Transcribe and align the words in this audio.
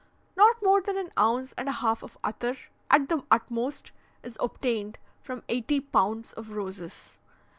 Not 0.35 0.63
more 0.63 0.81
than 0.81 0.97
an 0.97 1.11
ounce 1.15 1.53
and 1.59 1.69
a 1.69 1.73
half 1.73 2.01
of 2.01 2.17
attar, 2.23 2.55
at 2.89 3.07
the 3.07 3.23
utmost, 3.29 3.91
is 4.23 4.35
obtained 4.39 4.97
from 5.21 5.43
eighty 5.47 5.79
pounds 5.79 6.33
of 6.33 6.49
roses. 6.49 7.19